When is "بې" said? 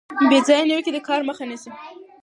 0.29-0.39